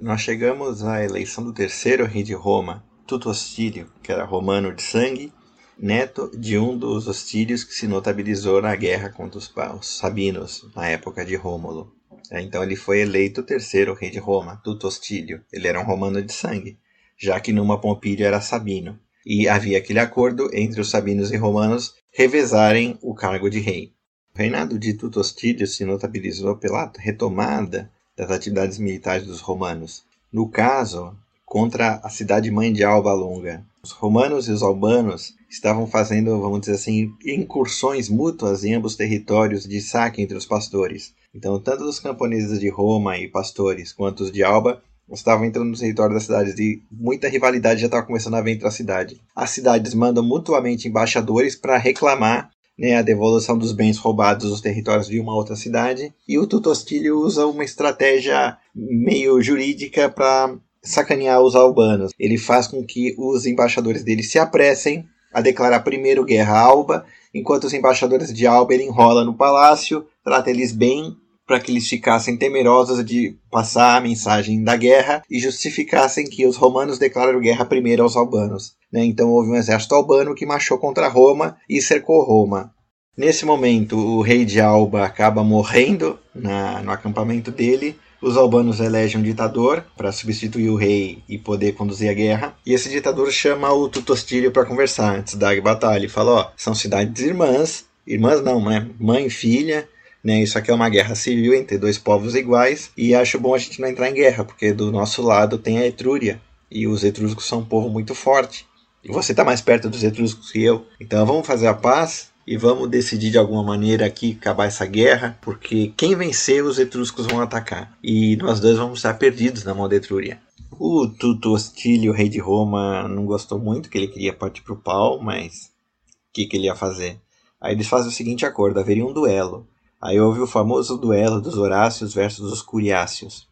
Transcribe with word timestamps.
nós 0.00 0.20
chegamos 0.20 0.84
à 0.84 1.02
eleição 1.02 1.42
do 1.42 1.54
terceiro 1.54 2.04
rei 2.04 2.22
de 2.22 2.34
Roma, 2.34 2.84
Tuto 3.06 3.30
Hostílio, 3.30 3.90
que 4.02 4.12
era 4.12 4.26
romano 4.26 4.74
de 4.74 4.82
sangue, 4.82 5.32
neto 5.78 6.30
de 6.36 6.58
um 6.58 6.76
dos 6.76 7.08
hostílios 7.08 7.64
que 7.64 7.72
se 7.72 7.88
notabilizou 7.88 8.60
na 8.60 8.76
guerra 8.76 9.08
contra 9.08 9.38
os, 9.38 9.50
os 9.78 9.96
sabinos, 9.96 10.68
na 10.76 10.86
época 10.86 11.24
de 11.24 11.34
Rômulo. 11.34 11.94
É, 12.30 12.42
então 12.42 12.62
ele 12.62 12.76
foi 12.76 13.00
eleito 13.00 13.40
o 13.40 13.44
terceiro 13.44 13.94
rei 13.94 14.10
de 14.10 14.18
Roma, 14.18 14.60
Tuto 14.62 14.86
Hostílio. 14.86 15.42
Ele 15.50 15.66
era 15.66 15.80
um 15.80 15.84
romano 15.84 16.20
de 16.20 16.32
sangue, 16.32 16.78
já 17.16 17.40
que 17.40 17.52
Numa 17.52 17.80
Pompílio 17.80 18.26
era 18.26 18.40
sabino. 18.40 18.98
E 19.24 19.48
havia 19.48 19.78
aquele 19.78 19.98
acordo 19.98 20.50
entre 20.52 20.78
os 20.78 20.90
sabinos 20.90 21.32
e 21.32 21.38
romanos 21.38 21.94
revezarem 22.12 22.98
o 23.00 23.14
cargo 23.14 23.48
de 23.48 23.60
rei. 23.60 23.94
O 24.34 24.38
reinado 24.38 24.78
de 24.78 24.92
Tuto 24.92 25.20
Hostílio 25.20 25.66
se 25.66 25.86
notabilizou 25.86 26.58
pela 26.58 26.92
retomada 26.98 27.90
das 28.16 28.30
atividades 28.30 28.78
militares 28.78 29.26
dos 29.26 29.40
romanos. 29.40 30.04
No 30.32 30.48
caso, 30.48 31.14
contra 31.44 32.00
a 32.02 32.10
cidade-mãe 32.10 32.72
de 32.72 32.82
Alba 32.82 33.12
Longa. 33.12 33.64
Os 33.82 33.92
romanos 33.92 34.48
e 34.48 34.50
os 34.50 34.62
albanos 34.62 35.34
estavam 35.48 35.86
fazendo, 35.86 36.40
vamos 36.40 36.60
dizer 36.60 36.72
assim, 36.72 37.12
incursões 37.24 38.08
mútuas 38.08 38.64
em 38.64 38.74
ambos 38.74 38.96
territórios 38.96 39.64
de 39.64 39.80
saque 39.80 40.20
entre 40.20 40.36
os 40.36 40.44
pastores. 40.44 41.14
Então, 41.32 41.60
tanto 41.60 41.84
os 41.84 42.00
camponeses 42.00 42.58
de 42.58 42.68
Roma 42.68 43.16
e 43.16 43.28
pastores, 43.28 43.92
quanto 43.92 44.24
os 44.24 44.32
de 44.32 44.42
Alba, 44.42 44.82
estavam 45.12 45.44
entrando 45.44 45.70
no 45.70 45.78
território 45.78 46.14
das 46.14 46.24
cidades 46.24 46.58
e 46.58 46.82
muita 46.90 47.28
rivalidade 47.28 47.80
já 47.80 47.86
estava 47.86 48.04
começando 48.04 48.34
a 48.34 48.38
haver 48.38 48.54
entre 48.54 48.66
a 48.66 48.72
cidade. 48.72 49.20
As 49.34 49.50
cidades 49.50 49.94
mandam 49.94 50.24
mutuamente 50.24 50.88
embaixadores 50.88 51.54
para 51.54 51.78
reclamar 51.78 52.50
né, 52.78 52.96
a 52.96 53.02
devolução 53.02 53.56
dos 53.56 53.72
bens 53.72 53.98
roubados 53.98 54.50
dos 54.50 54.60
territórios 54.60 55.08
de 55.08 55.18
uma 55.18 55.34
outra 55.34 55.56
cidade. 55.56 56.12
E 56.28 56.38
o 56.38 56.46
Tutostílio 56.46 57.18
usa 57.18 57.46
uma 57.46 57.64
estratégia 57.64 58.56
meio 58.74 59.40
jurídica 59.40 60.08
para 60.08 60.54
sacanear 60.82 61.40
os 61.40 61.56
albanos. 61.56 62.12
Ele 62.18 62.38
faz 62.38 62.66
com 62.66 62.84
que 62.84 63.14
os 63.18 63.46
embaixadores 63.46 64.04
dele 64.04 64.22
se 64.22 64.38
apressem 64.38 65.04
a 65.32 65.40
declarar 65.40 65.80
primeiro 65.80 66.24
guerra 66.24 66.54
a 66.54 66.60
Alba, 66.60 67.04
enquanto 67.34 67.64
os 67.64 67.74
embaixadores 67.74 68.32
de 68.32 68.46
Alba 68.46 68.72
ele 68.72 68.84
enrola 68.84 69.24
no 69.24 69.34
palácio, 69.34 70.06
trata 70.24 70.50
eles 70.50 70.72
bem 70.72 71.14
para 71.46 71.60
que 71.60 71.70
eles 71.70 71.88
ficassem 71.88 72.36
temerosos 72.36 73.04
de 73.04 73.36
passar 73.50 73.96
a 73.96 74.00
mensagem 74.00 74.62
da 74.64 74.76
guerra 74.76 75.22
e 75.30 75.38
justificassem 75.38 76.28
que 76.28 76.46
os 76.46 76.56
romanos 76.56 76.98
declararam 76.98 77.40
guerra 77.40 77.64
primeiro 77.64 78.02
aos 78.02 78.16
albanos. 78.16 78.74
Né? 78.96 79.04
Então 79.04 79.28
houve 79.28 79.50
um 79.50 79.56
exército 79.56 79.94
albano 79.94 80.34
que 80.34 80.46
marchou 80.46 80.78
contra 80.78 81.06
Roma 81.06 81.58
e 81.68 81.82
cercou 81.82 82.24
Roma. 82.24 82.72
Nesse 83.14 83.44
momento, 83.44 83.94
o 83.94 84.22
rei 84.22 84.42
de 84.42 84.58
Alba 84.58 85.04
acaba 85.04 85.44
morrendo 85.44 86.18
na, 86.34 86.80
no 86.80 86.90
acampamento 86.90 87.50
dele 87.50 87.94
os 88.22 88.38
albanos 88.38 88.80
elegem 88.80 89.20
um 89.20 89.22
ditador 89.22 89.84
para 89.94 90.10
substituir 90.10 90.70
o 90.70 90.76
rei 90.76 91.22
e 91.28 91.36
poder 91.36 91.72
conduzir 91.72 92.08
a 92.08 92.14
guerra. 92.14 92.56
E 92.64 92.72
esse 92.72 92.88
ditador 92.88 93.30
chama 93.30 93.70
o 93.70 93.86
Tutostílio 93.86 94.50
para 94.50 94.64
conversar 94.64 95.18
antes 95.18 95.34
da 95.34 95.54
batalha 95.60 96.06
e 96.06 96.08
fala: 96.08 96.32
ó, 96.32 96.50
são 96.56 96.74
cidades 96.74 97.22
irmãs, 97.22 97.84
irmãs 98.06 98.42
não, 98.42 98.64
né? 98.64 98.88
Mãe 98.98 99.26
e 99.26 99.30
filha. 99.30 99.86
Né, 100.24 100.42
isso 100.42 100.58
aqui 100.58 100.72
é 100.72 100.74
uma 100.74 100.88
guerra 100.88 101.14
civil 101.14 101.54
entre 101.54 101.78
dois 101.78 101.98
povos 101.98 102.34
iguais 102.34 102.90
e 102.96 103.14
acho 103.14 103.38
bom 103.38 103.54
a 103.54 103.58
gente 103.58 103.80
não 103.80 103.86
entrar 103.86 104.10
em 104.10 104.14
guerra, 104.14 104.44
porque 104.44 104.72
do 104.72 104.90
nosso 104.90 105.22
lado 105.22 105.56
tem 105.56 105.78
a 105.78 105.86
Etrúria 105.86 106.40
e 106.68 106.88
os 106.88 107.04
etruscos 107.04 107.46
são 107.46 107.60
um 107.60 107.64
povo 107.64 107.88
muito 107.88 108.12
forte. 108.12 108.66
E 109.08 109.12
você 109.12 109.30
está 109.30 109.44
mais 109.44 109.60
perto 109.60 109.88
dos 109.88 110.02
etruscos 110.02 110.50
que 110.50 110.60
eu. 110.60 110.84
Então 111.00 111.24
vamos 111.24 111.46
fazer 111.46 111.68
a 111.68 111.74
paz 111.74 112.32
e 112.44 112.56
vamos 112.56 112.90
decidir 112.90 113.30
de 113.30 113.38
alguma 113.38 113.62
maneira 113.62 114.04
aqui 114.04 114.36
acabar 114.40 114.66
essa 114.66 114.84
guerra, 114.84 115.38
porque 115.40 115.92
quem 115.96 116.16
vencer 116.16 116.64
os 116.64 116.76
etruscos 116.76 117.24
vão 117.24 117.40
atacar 117.40 117.96
e 118.02 118.34
nós 118.36 118.58
dois 118.58 118.78
vamos 118.78 118.98
estar 118.98 119.14
perdidos 119.14 119.62
na 119.62 119.74
mão 119.74 119.88
da 119.88 119.94
Etrúria. 119.94 120.40
O 120.72 121.06
Tuto 121.06 121.52
Hostílio, 121.52 122.12
rei 122.12 122.28
de 122.28 122.40
Roma, 122.40 123.06
não 123.06 123.24
gostou 123.24 123.60
muito, 123.60 123.88
que 123.88 123.96
ele 123.96 124.08
queria 124.08 124.32
partir 124.32 124.62
para 124.62 124.74
o 124.74 124.80
pau, 124.82 125.22
mas 125.22 125.66
o 126.06 126.32
que, 126.34 126.46
que 126.46 126.56
ele 126.56 126.66
ia 126.66 126.74
fazer? 126.74 127.20
Aí 127.60 127.74
eles 127.74 127.86
fazem 127.86 128.08
o 128.08 128.12
seguinte 128.12 128.44
acordo: 128.44 128.80
haveria 128.80 129.06
um 129.06 129.12
duelo. 129.12 129.68
Aí 130.02 130.20
houve 130.20 130.40
o 130.40 130.48
famoso 130.48 130.98
duelo 130.98 131.40
dos 131.40 131.56
Horácios 131.56 132.12
versus 132.12 132.52
os 132.52 132.60
Curiáceos. 132.60 133.48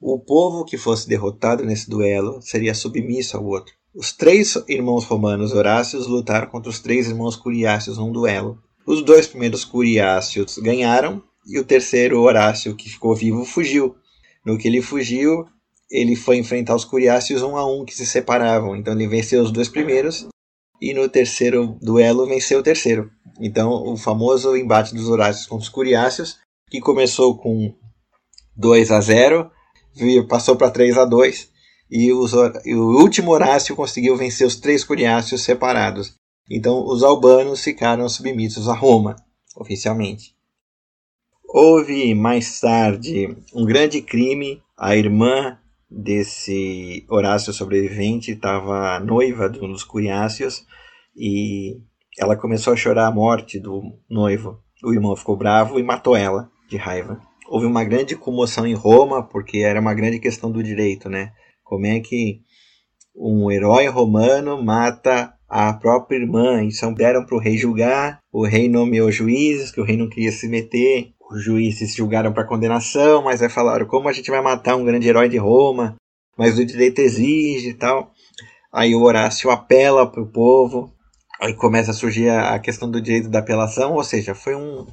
O 0.00 0.18
povo 0.18 0.64
que 0.64 0.78
fosse 0.78 1.06
derrotado 1.06 1.62
nesse 1.62 1.88
duelo 1.88 2.40
seria 2.40 2.74
submisso 2.74 3.36
ao 3.36 3.44
outro. 3.44 3.74
Os 3.94 4.10
três 4.10 4.56
irmãos 4.68 5.04
romanos 5.04 5.52
Horácios 5.52 6.06
lutaram 6.06 6.46
contra 6.46 6.70
os 6.70 6.80
três 6.80 7.08
irmãos 7.08 7.36
Curiáceos 7.36 7.98
num 7.98 8.10
duelo. 8.10 8.58
Os 8.86 9.02
dois 9.04 9.26
primeiros 9.26 9.66
Curiáceos 9.66 10.56
ganharam 10.56 11.22
e 11.46 11.58
o 11.58 11.64
terceiro 11.64 12.18
Horácio, 12.20 12.74
que 12.74 12.88
ficou 12.88 13.14
vivo, 13.14 13.44
fugiu. 13.44 13.94
No 14.46 14.56
que 14.56 14.66
ele 14.66 14.80
fugiu, 14.80 15.46
ele 15.90 16.16
foi 16.16 16.38
enfrentar 16.38 16.74
os 16.74 16.86
Curiáceos 16.86 17.42
um 17.42 17.54
a 17.54 17.66
um 17.70 17.84
que 17.84 17.94
se 17.94 18.06
separavam. 18.06 18.74
Então 18.74 18.94
ele 18.94 19.06
venceu 19.06 19.42
os 19.42 19.52
dois 19.52 19.68
primeiros 19.68 20.26
e 20.80 20.94
no 20.94 21.06
terceiro 21.06 21.76
duelo 21.82 22.26
venceu 22.26 22.60
o 22.60 22.62
terceiro. 22.62 23.10
Então 23.38 23.70
o 23.70 23.94
famoso 23.98 24.56
embate 24.56 24.94
dos 24.94 25.06
Horácios 25.10 25.46
contra 25.46 25.64
os 25.64 25.68
Curiáceos, 25.68 26.38
que 26.70 26.80
começou 26.80 27.36
com 27.36 27.74
2 28.56 28.90
a 28.90 29.02
0, 29.02 29.50
passou 30.30 30.56
para 30.56 30.70
3 30.70 30.96
a 30.96 31.04
2 31.04 31.51
e, 31.94 32.10
os, 32.10 32.32
e 32.64 32.74
o 32.74 33.02
último 33.02 33.32
Horácio 33.32 33.76
conseguiu 33.76 34.16
vencer 34.16 34.46
os 34.46 34.56
três 34.56 34.82
curiáceos 34.82 35.42
separados. 35.42 36.16
Então 36.50 36.86
os 36.86 37.02
albanos 37.02 37.62
ficaram 37.62 38.08
submissos 38.08 38.66
a 38.66 38.74
Roma, 38.74 39.14
oficialmente. 39.54 40.34
Houve 41.46 42.14
mais 42.14 42.58
tarde 42.58 43.36
um 43.54 43.66
grande 43.66 44.00
crime. 44.00 44.62
A 44.78 44.96
irmã 44.96 45.58
desse 45.88 47.04
Horácio 47.10 47.52
sobrevivente 47.52 48.30
estava 48.30 48.98
noiva 48.98 49.50
de 49.50 49.62
um 49.62 49.70
dos 49.70 49.84
curiáceos 49.84 50.64
e 51.14 51.78
ela 52.18 52.36
começou 52.36 52.72
a 52.72 52.76
chorar 52.76 53.06
a 53.06 53.12
morte 53.12 53.60
do 53.60 53.82
noivo. 54.08 54.58
O 54.82 54.94
irmão 54.94 55.14
ficou 55.14 55.36
bravo 55.36 55.78
e 55.78 55.82
matou 55.82 56.16
ela 56.16 56.50
de 56.70 56.78
raiva. 56.78 57.20
Houve 57.46 57.66
uma 57.66 57.84
grande 57.84 58.16
comoção 58.16 58.66
em 58.66 58.72
Roma 58.72 59.22
porque 59.22 59.58
era 59.58 59.78
uma 59.78 59.92
grande 59.92 60.18
questão 60.18 60.50
do 60.50 60.62
direito, 60.62 61.10
né? 61.10 61.32
Como 61.72 61.86
é 61.86 62.00
que 62.00 62.42
um 63.16 63.50
herói 63.50 63.86
romano 63.86 64.62
mata 64.62 65.32
a 65.48 65.72
própria 65.72 66.18
irmã? 66.18 66.62
Então 66.62 66.92
deram 66.92 67.24
para 67.24 67.34
o 67.34 67.40
rei 67.40 67.56
julgar, 67.56 68.18
o 68.30 68.44
rei 68.44 68.68
nomeou 68.68 69.10
juízes, 69.10 69.70
que 69.70 69.80
o 69.80 69.82
rei 69.82 69.96
não 69.96 70.06
queria 70.06 70.30
se 70.30 70.46
meter, 70.48 71.14
os 71.30 71.42
juízes 71.42 71.94
julgaram 71.94 72.30
para 72.30 72.46
condenação, 72.46 73.22
mas 73.22 73.40
aí 73.40 73.48
falaram 73.48 73.86
como 73.86 74.06
a 74.06 74.12
gente 74.12 74.30
vai 74.30 74.42
matar 74.42 74.76
um 74.76 74.84
grande 74.84 75.08
herói 75.08 75.30
de 75.30 75.38
Roma, 75.38 75.96
mas 76.36 76.58
o 76.58 76.66
direito 76.66 76.98
exige 76.98 77.70
e 77.70 77.74
tal. 77.74 78.12
Aí 78.70 78.94
o 78.94 79.00
Horácio 79.00 79.50
apela 79.50 80.06
para 80.06 80.22
o 80.22 80.30
povo, 80.30 80.92
aí 81.40 81.54
começa 81.54 81.92
a 81.92 81.94
surgir 81.94 82.28
a 82.28 82.58
questão 82.58 82.90
do 82.90 83.00
direito 83.00 83.30
da 83.30 83.38
apelação, 83.38 83.94
ou 83.94 84.04
seja, 84.04 84.34
foi 84.34 84.54
um, 84.54 84.86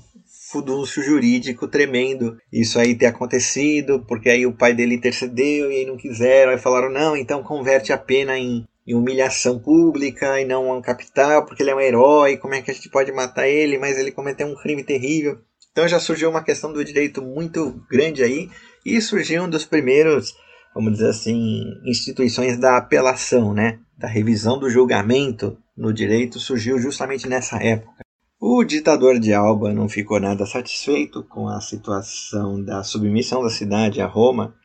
fudúncio 0.51 1.03
jurídico 1.03 1.67
tremendo 1.67 2.37
isso 2.51 2.79
aí 2.79 2.95
ter 2.95 3.05
acontecido, 3.05 4.03
porque 4.07 4.29
aí 4.29 4.45
o 4.45 4.53
pai 4.53 4.73
dele 4.73 4.95
intercedeu 4.95 5.71
e 5.71 5.77
aí 5.77 5.85
não 5.85 5.95
quiseram, 5.95 6.51
aí 6.51 6.57
falaram, 6.57 6.91
não, 6.91 7.15
então 7.15 7.43
converte 7.43 7.93
a 7.93 7.97
pena 7.97 8.37
em, 8.37 8.67
em 8.87 8.95
humilhação 8.95 9.59
pública 9.59 10.41
e 10.41 10.45
não 10.45 10.75
um 10.75 10.81
capital, 10.81 11.45
porque 11.45 11.61
ele 11.61 11.69
é 11.69 11.75
um 11.75 11.79
herói, 11.79 12.37
como 12.37 12.55
é 12.55 12.61
que 12.61 12.71
a 12.71 12.73
gente 12.73 12.89
pode 12.89 13.11
matar 13.11 13.47
ele, 13.47 13.77
mas 13.77 13.97
ele 13.97 14.11
cometeu 14.11 14.47
um 14.47 14.55
crime 14.55 14.83
terrível. 14.83 15.39
Então 15.71 15.87
já 15.87 15.99
surgiu 15.99 16.29
uma 16.29 16.43
questão 16.43 16.73
do 16.73 16.83
direito 16.83 17.21
muito 17.21 17.81
grande 17.89 18.23
aí, 18.23 18.49
e 18.85 18.99
surgiu 19.01 19.43
um 19.43 19.49
dos 19.49 19.65
primeiros, 19.65 20.33
vamos 20.73 20.93
dizer 20.93 21.09
assim, 21.09 21.63
instituições 21.85 22.57
da 22.57 22.77
apelação, 22.77 23.53
né? 23.53 23.79
Da 23.97 24.07
revisão 24.07 24.57
do 24.57 24.69
julgamento 24.69 25.57
no 25.77 25.93
direito 25.93 26.39
surgiu 26.39 26.79
justamente 26.79 27.27
nessa 27.27 27.57
época. 27.61 28.08
O 28.41 28.63
ditador 28.63 29.19
de 29.19 29.33
Alba 29.33 29.73
não 29.73 29.89
ficou 29.89 30.17
nada 30.17 30.45
satisfeito 30.45 31.25
com 31.25 31.49
a 31.49 31.59
situação 31.59 32.63
da 32.63 32.83
submissão 32.83 33.43
da 33.43 33.49
cidade 33.49 33.99
a 33.99 34.07
Roma 34.07 34.55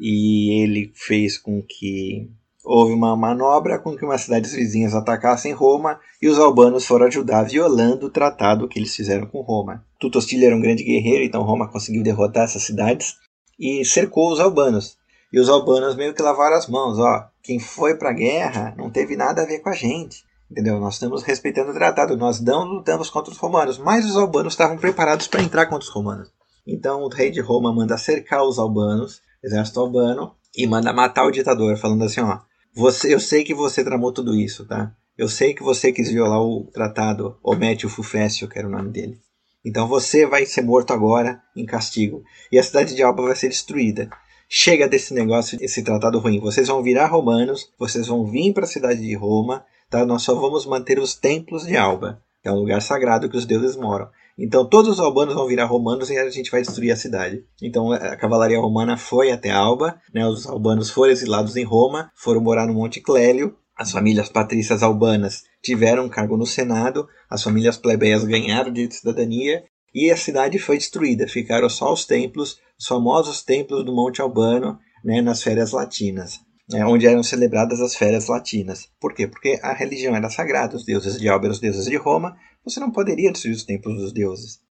e 0.00 0.62
ele 0.62 0.90
fez 0.94 1.36
com 1.36 1.62
que 1.62 2.30
houve 2.64 2.94
uma 2.94 3.14
manobra 3.14 3.78
com 3.78 3.94
que 3.94 4.06
umas 4.06 4.22
cidades 4.22 4.54
vizinhas 4.54 4.94
atacassem 4.94 5.52
Roma 5.52 6.00
e 6.20 6.28
os 6.28 6.38
albanos 6.38 6.86
foram 6.86 7.04
ajudar 7.04 7.42
violando 7.42 8.06
o 8.06 8.10
tratado 8.10 8.66
que 8.66 8.78
eles 8.78 8.96
fizeram 8.96 9.26
com 9.26 9.42
Roma. 9.42 9.84
Tutostilho 10.00 10.46
era 10.46 10.56
um 10.56 10.62
grande 10.62 10.82
guerreiro, 10.82 11.24
então 11.24 11.42
Roma 11.42 11.70
conseguiu 11.70 12.02
derrotar 12.02 12.44
essas 12.44 12.62
cidades 12.62 13.16
e 13.60 13.84
cercou 13.84 14.32
os 14.32 14.40
albanos. 14.40 14.96
E 15.30 15.38
os 15.38 15.50
albanos 15.50 15.94
meio 15.94 16.14
que 16.14 16.22
lavaram 16.22 16.56
as 16.56 16.66
mãos, 16.66 16.98
ó, 16.98 17.28
quem 17.42 17.58
foi 17.58 17.96
para 17.96 18.08
a 18.08 18.14
guerra 18.14 18.74
não 18.78 18.88
teve 18.88 19.14
nada 19.14 19.42
a 19.42 19.46
ver 19.46 19.58
com 19.58 19.68
a 19.68 19.74
gente. 19.74 20.23
Entendeu? 20.50 20.78
Nós 20.78 20.94
estamos 20.94 21.22
respeitando 21.22 21.70
o 21.70 21.74
tratado, 21.74 22.16
nós 22.16 22.40
não 22.40 22.64
lutamos 22.64 23.10
contra 23.10 23.32
os 23.32 23.38
romanos, 23.38 23.78
mas 23.78 24.04
os 24.04 24.16
albanos 24.16 24.52
estavam 24.52 24.76
preparados 24.76 25.26
para 25.26 25.42
entrar 25.42 25.66
contra 25.66 25.88
os 25.88 25.94
romanos. 25.94 26.30
Então 26.66 27.02
o 27.02 27.08
rei 27.08 27.30
de 27.30 27.40
Roma 27.40 27.72
manda 27.72 27.98
cercar 27.98 28.44
os 28.44 28.58
albanos, 28.58 29.20
exército 29.42 29.80
albano, 29.80 30.34
e 30.56 30.66
manda 30.66 30.92
matar 30.92 31.26
o 31.26 31.30
ditador, 31.30 31.76
falando 31.76 32.04
assim: 32.04 32.20
ó, 32.20 32.38
você, 32.74 33.12
eu 33.12 33.20
sei 33.20 33.44
que 33.44 33.54
você 33.54 33.84
tramou 33.84 34.12
tudo 34.12 34.34
isso, 34.34 34.66
tá? 34.66 34.92
Eu 35.16 35.28
sei 35.28 35.54
que 35.54 35.62
você 35.62 35.92
quis 35.92 36.10
violar 36.10 36.42
o 36.42 36.68
tratado, 36.72 37.38
Ométio 37.42 37.88
Fufécio, 37.88 38.48
que 38.48 38.58
era 38.58 38.66
o 38.66 38.70
nome 38.70 38.90
dele. 38.90 39.18
Então 39.64 39.86
você 39.86 40.26
vai 40.26 40.44
ser 40.44 40.62
morto 40.62 40.92
agora 40.92 41.40
em 41.56 41.64
castigo. 41.64 42.22
E 42.50 42.58
a 42.58 42.62
cidade 42.62 42.94
de 42.94 43.02
Alba 43.02 43.22
vai 43.22 43.36
ser 43.36 43.48
destruída. 43.48 44.10
chega 44.48 44.88
desse 44.88 45.14
negócio, 45.14 45.56
esse 45.60 45.82
tratado 45.82 46.18
ruim. 46.18 46.40
Vocês 46.40 46.68
vão 46.68 46.82
virar 46.82 47.06
romanos, 47.06 47.72
vocês 47.78 48.06
vão 48.06 48.26
vir 48.26 48.52
para 48.52 48.64
a 48.64 48.68
cidade 48.68 49.00
de 49.00 49.14
Roma, 49.14 49.64
tá? 49.94 50.04
Nós 50.04 50.22
só 50.22 50.34
vamos 50.34 50.66
manter 50.66 50.98
os 50.98 51.14
templos 51.14 51.64
de 51.64 51.76
Alba, 51.76 52.20
que 52.42 52.48
é 52.48 52.52
um 52.52 52.58
lugar 52.58 52.82
sagrado 52.82 53.28
que 53.28 53.36
os 53.36 53.46
deuses 53.46 53.76
moram. 53.76 54.08
Então 54.36 54.68
todos 54.68 54.94
os 54.94 54.98
albanos 54.98 55.34
vão 55.34 55.46
virar 55.46 55.66
romanos 55.66 56.10
e 56.10 56.18
a 56.18 56.28
gente 56.28 56.50
vai 56.50 56.62
destruir 56.62 56.90
a 56.90 56.96
cidade. 56.96 57.44
Então 57.62 57.92
a 57.92 58.16
cavalaria 58.16 58.58
romana 58.58 58.96
foi 58.96 59.30
até 59.30 59.50
Alba, 59.50 60.00
né? 60.12 60.26
Os 60.26 60.46
albanos 60.48 60.90
foram 60.90 61.12
exilados 61.12 61.54
em 61.56 61.62
Roma, 61.62 62.10
foram 62.16 62.40
morar 62.40 62.66
no 62.66 62.74
Monte 62.74 63.00
Clélio. 63.00 63.54
As 63.76 63.92
famílias 63.92 64.28
patrícias 64.28 64.82
albanas 64.82 65.44
tiveram 65.62 66.08
cargo 66.08 66.36
no 66.36 66.46
Senado, 66.46 67.08
as 67.30 67.42
famílias 67.42 67.76
plebeias 67.76 68.24
ganharam 68.24 68.72
direito 68.72 68.92
de 68.92 68.98
cidadania 68.98 69.62
e 69.94 70.10
a 70.10 70.16
cidade 70.16 70.58
foi 70.58 70.76
destruída. 70.76 71.28
Ficaram 71.28 71.68
só 71.68 71.92
os 71.92 72.04
templos, 72.04 72.58
os 72.76 72.86
famosos 72.86 73.42
templos 73.42 73.84
do 73.84 73.94
Monte 73.94 74.20
Albano, 74.20 74.76
né, 75.04 75.22
nas 75.22 75.42
férias 75.42 75.70
latinas, 75.70 76.40
né, 76.68 76.84
onde 76.84 77.06
eram 77.06 77.22
celebradas 77.22 77.80
as 77.80 77.94
férias 77.94 78.28
latinas. 78.28 78.88
Por 79.00 79.14
quê? 79.14 79.26
Porque 79.26 79.58
a 79.62 79.72
religião 79.72 80.14
era 80.16 80.30
sagrada, 80.30 80.76
os 80.76 80.84
deuses 80.84 81.18
de 81.18 81.28
Alba 81.28 81.48
os 81.48 81.60
deuses 81.60 81.84
de 81.84 81.96
Roma, 81.96 82.36
você 82.64 82.80
não 82.80 82.90
poderia 82.90 83.30
destruir 83.30 83.54
os 83.54 83.64
templos 83.64 83.96
dos 83.96 84.12
deuses. 84.12 84.62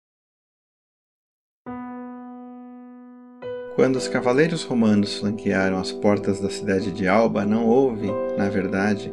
Quando 3.75 3.95
os 3.95 4.07
cavaleiros 4.07 4.63
romanos 4.63 5.17
flanquearam 5.17 5.79
as 5.79 5.91
portas 5.91 6.39
da 6.39 6.49
cidade 6.49 6.91
de 6.91 7.07
Alba, 7.07 7.43
não 7.43 7.65
houve, 7.65 8.07
na 8.37 8.47
verdade, 8.47 9.11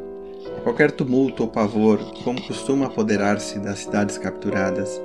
qualquer 0.62 0.90
tumulto 0.90 1.44
ou 1.44 1.48
pavor 1.48 1.98
como 2.22 2.42
costuma 2.42 2.86
apoderar-se 2.86 3.58
das 3.58 3.80
cidades 3.80 4.18
capturadas. 4.18 5.00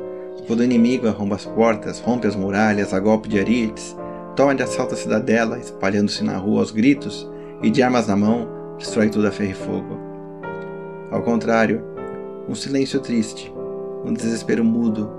Quando 0.46 0.60
o 0.60 0.64
inimigo 0.64 1.08
arromba 1.08 1.36
as 1.36 1.46
portas, 1.46 2.00
rompe 2.00 2.28
as 2.28 2.36
muralhas 2.36 2.94
a 2.94 3.00
golpe 3.00 3.30
de 3.30 3.40
arites, 3.40 3.96
toma 4.36 4.54
de 4.54 4.62
assalto 4.62 4.94
a 4.94 4.98
cidadela, 4.98 5.58
espalhando-se 5.58 6.22
na 6.22 6.36
rua 6.36 6.60
aos 6.60 6.72
gritos, 6.72 7.26
e 7.62 7.70
de 7.70 7.82
armas 7.82 8.08
na 8.08 8.16
mão, 8.16 8.48
destrói 8.78 9.10
tudo 9.10 9.28
a 9.28 9.32
ferro 9.32 9.52
e 9.52 9.54
fogo. 9.54 9.98
Ao 11.12 11.22
contrário, 11.22 11.84
um 12.48 12.56
silêncio 12.56 13.00
triste, 13.00 13.54
um 14.04 14.14
desespero 14.14 14.64
mudo, 14.64 15.10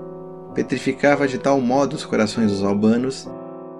petrificava 0.53 1.27
de 1.27 1.37
tal 1.37 1.59
modo 1.59 1.93
os 1.95 2.05
corações 2.05 2.51
dos 2.51 2.63
albanos 2.63 3.29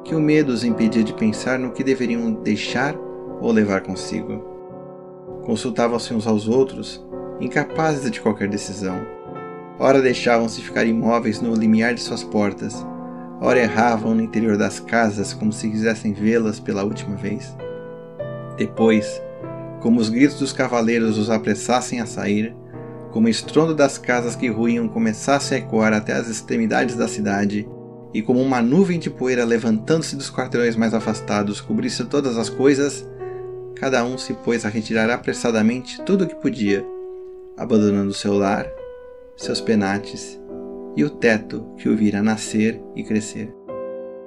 que 0.03 0.15
o 0.15 0.19
medo 0.19 0.53
os 0.53 0.63
impedia 0.63 1.03
de 1.03 1.13
pensar 1.13 1.59
no 1.59 1.71
que 1.71 1.83
deveriam 1.83 2.31
deixar 2.31 2.95
ou 3.41 3.51
levar 3.51 3.81
consigo. 3.81 4.43
Consultavam-se 5.43 6.13
uns 6.13 6.25
aos 6.25 6.47
outros, 6.47 7.05
incapazes 7.39 8.09
de 8.09 8.21
qualquer 8.21 8.47
decisão. 8.47 9.05
Ora 9.79 10.01
deixavam-se 10.01 10.61
ficar 10.61 10.85
imóveis 10.85 11.41
no 11.41 11.53
limiar 11.53 11.93
de 11.93 12.01
suas 12.01 12.23
portas, 12.23 12.85
ora 13.41 13.59
erravam 13.59 14.15
no 14.15 14.21
interior 14.21 14.57
das 14.57 14.79
casas 14.79 15.33
como 15.33 15.51
se 15.51 15.69
quisessem 15.69 16.13
vê-las 16.13 16.59
pela 16.59 16.83
última 16.83 17.15
vez. 17.15 17.55
Depois, 18.57 19.21
como 19.81 19.99
os 19.99 20.09
gritos 20.09 20.39
dos 20.39 20.51
cavaleiros 20.51 21.17
os 21.17 21.29
apressassem 21.29 21.99
a 21.99 22.05
sair, 22.05 22.55
como 23.11 23.27
o 23.27 23.29
estrondo 23.29 23.73
das 23.73 23.97
casas 23.97 24.35
que 24.35 24.47
ruíam 24.47 24.87
começasse 24.87 25.53
a 25.53 25.57
ecoar 25.57 25.93
até 25.93 26.13
as 26.13 26.27
extremidades 26.27 26.95
da 26.95 27.07
cidade, 27.07 27.67
e 28.13 28.21
como 28.21 28.41
uma 28.41 28.61
nuvem 28.61 28.99
de 28.99 29.09
poeira 29.09 29.45
levantando-se 29.45 30.15
dos 30.15 30.31
quarteirões 30.31 30.75
mais 30.75 30.93
afastados 30.93 31.61
cobrisse 31.61 32.03
todas 32.05 32.37
as 32.37 32.49
coisas, 32.49 33.07
cada 33.75 34.03
um 34.03 34.17
se 34.17 34.33
pôs 34.33 34.65
a 34.65 34.69
retirar 34.69 35.09
apressadamente 35.09 36.01
tudo 36.03 36.23
o 36.23 36.27
que 36.27 36.35
podia, 36.35 36.85
abandonando 37.55 38.13
seu 38.13 38.33
lar, 38.33 38.67
seus 39.35 39.61
penates 39.61 40.39
e 40.95 41.03
o 41.03 41.09
teto 41.09 41.63
que 41.77 41.87
o 41.87 41.95
vira 41.95 42.23
nascer 42.23 42.81
e 42.95 43.03
crescer. 43.03 43.53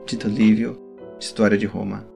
Tito 0.07 0.29
Livio, 0.29 0.79
História 1.19 1.59
de 1.59 1.67
Roma. 1.67 2.10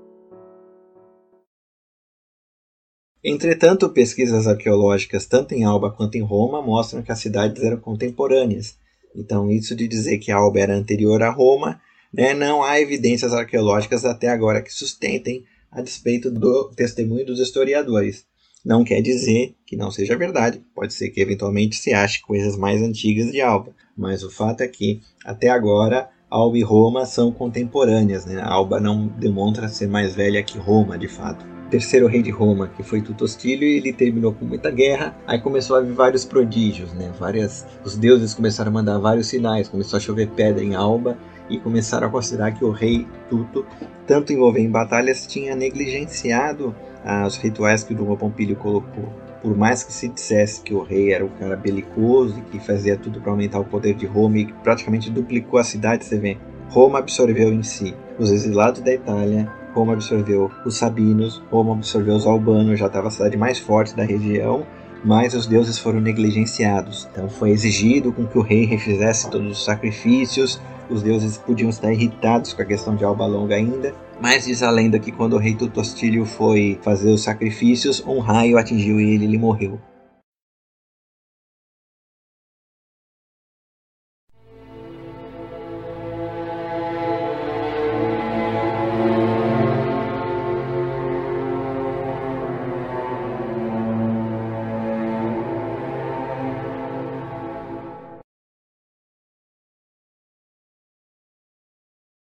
Entretanto, 3.24 3.88
pesquisas 3.88 4.46
arqueológicas 4.46 5.24
tanto 5.24 5.54
em 5.54 5.64
Alba 5.64 5.90
quanto 5.90 6.16
em 6.16 6.20
Roma 6.20 6.60
mostram 6.60 7.02
que 7.02 7.10
as 7.10 7.20
cidades 7.20 7.62
eram 7.62 7.78
contemporâneas. 7.78 8.76
Então, 9.16 9.50
isso 9.50 9.74
de 9.74 9.88
dizer 9.88 10.18
que 10.18 10.30
Alba 10.30 10.60
era 10.60 10.76
anterior 10.76 11.22
a 11.22 11.30
Roma, 11.30 11.80
né, 12.12 12.34
não 12.34 12.62
há 12.62 12.78
evidências 12.78 13.32
arqueológicas 13.32 14.04
até 14.04 14.28
agora 14.28 14.60
que 14.60 14.70
sustentem 14.70 15.42
a 15.72 15.80
despeito 15.80 16.30
do 16.30 16.70
testemunho 16.76 17.24
dos 17.24 17.40
historiadores. 17.40 18.26
Não 18.62 18.84
quer 18.84 19.00
dizer 19.00 19.54
que 19.66 19.74
não 19.74 19.90
seja 19.90 20.18
verdade, 20.18 20.62
pode 20.74 20.92
ser 20.92 21.08
que 21.08 21.20
eventualmente 21.20 21.76
se 21.76 21.94
ache 21.94 22.20
coisas 22.20 22.58
mais 22.58 22.82
antigas 22.82 23.32
de 23.32 23.40
Alba, 23.40 23.74
mas 23.96 24.22
o 24.22 24.30
fato 24.30 24.60
é 24.60 24.68
que 24.68 25.00
até 25.24 25.48
agora 25.48 26.10
Alba 26.28 26.58
e 26.58 26.62
Roma 26.62 27.06
são 27.06 27.32
contemporâneas. 27.32 28.26
Né? 28.26 28.40
Alba 28.42 28.78
não 28.78 29.06
demonstra 29.06 29.68
ser 29.68 29.86
mais 29.86 30.14
velha 30.14 30.42
que 30.42 30.58
Roma, 30.58 30.98
de 30.98 31.08
fato 31.08 31.53
terceiro 31.74 32.06
rei 32.06 32.22
de 32.22 32.30
Roma, 32.30 32.68
que 32.68 32.84
foi 32.84 33.02
Tutostílio, 33.02 33.66
e 33.66 33.78
ele 33.78 33.92
terminou 33.92 34.32
com 34.32 34.44
muita 34.44 34.70
guerra. 34.70 35.12
Aí 35.26 35.40
começou 35.40 35.76
a 35.76 35.80
vir 35.80 35.92
vários 35.92 36.24
prodígios, 36.24 36.92
né? 36.92 37.10
Várias, 37.18 37.66
os 37.84 37.96
deuses 37.96 38.32
começaram 38.32 38.70
a 38.70 38.74
mandar 38.74 38.98
vários 38.98 39.26
sinais, 39.26 39.68
começou 39.68 39.96
a 39.96 40.00
chover 40.00 40.28
pedra 40.28 40.62
em 40.62 40.76
Alba 40.76 41.18
e 41.50 41.58
começaram 41.58 42.06
a 42.06 42.10
considerar 42.10 42.52
que 42.52 42.64
o 42.64 42.70
rei 42.70 43.08
Tuto, 43.28 43.66
tanto 44.06 44.32
envolvendo 44.32 44.66
em 44.66 44.70
batalhas, 44.70 45.26
tinha 45.26 45.56
negligenciado 45.56 46.72
ah, 47.04 47.26
os 47.26 47.36
rituais 47.38 47.82
que 47.82 47.92
o 47.92 47.96
Duma 47.96 48.16
Pompílio 48.16 48.54
colocou. 48.54 49.12
Por 49.42 49.56
mais 49.56 49.82
que 49.82 49.92
se 49.92 50.06
dissesse 50.06 50.60
que 50.60 50.72
o 50.72 50.80
rei 50.80 51.12
era 51.12 51.24
um 51.24 51.28
cara 51.40 51.56
belicoso 51.56 52.38
e 52.38 52.42
que 52.52 52.64
fazia 52.64 52.96
tudo 52.96 53.20
para 53.20 53.32
aumentar 53.32 53.58
o 53.58 53.64
poder 53.64 53.94
de 53.94 54.06
Roma 54.06 54.38
e 54.38 54.44
que 54.44 54.52
praticamente 54.62 55.10
duplicou 55.10 55.58
a 55.58 55.64
cidade, 55.64 56.04
você 56.04 56.18
vê, 56.18 56.38
Roma 56.68 57.00
absorveu 57.00 57.52
em 57.52 57.64
si 57.64 57.96
os 58.16 58.30
exilados 58.30 58.80
da 58.80 58.92
Itália, 58.92 59.52
Roma 59.74 59.94
absorveu 59.94 60.50
os 60.64 60.76
sabinos, 60.76 61.42
Roma 61.50 61.72
absorveu 61.72 62.14
os 62.14 62.26
albanos, 62.26 62.78
já 62.78 62.86
estava 62.86 63.08
a 63.08 63.10
cidade 63.10 63.36
mais 63.36 63.58
forte 63.58 63.94
da 63.96 64.04
região, 64.04 64.64
mas 65.04 65.34
os 65.34 65.46
deuses 65.46 65.78
foram 65.78 66.00
negligenciados. 66.00 67.08
Então 67.10 67.28
foi 67.28 67.50
exigido 67.50 68.12
com 68.12 68.24
que 68.24 68.38
o 68.38 68.42
rei 68.42 68.64
refizesse 68.64 69.28
todos 69.28 69.58
os 69.58 69.64
sacrifícios, 69.64 70.60
os 70.88 71.02
deuses 71.02 71.36
podiam 71.36 71.70
estar 71.70 71.92
irritados 71.92 72.52
com 72.52 72.62
a 72.62 72.64
questão 72.64 72.94
de 72.94 73.04
Alba 73.04 73.26
Longa 73.26 73.56
ainda, 73.56 73.92
mas 74.20 74.44
diz 74.44 74.62
a 74.62 74.70
lenda 74.70 74.98
que 74.98 75.10
quando 75.10 75.34
o 75.34 75.38
rei 75.38 75.54
Tutostílio 75.54 76.24
foi 76.24 76.78
fazer 76.82 77.10
os 77.10 77.22
sacrifícios, 77.22 78.02
um 78.06 78.20
raio 78.20 78.56
atingiu 78.56 79.00
ele 79.00 79.24
e 79.24 79.28
ele 79.28 79.38
morreu. 79.38 79.80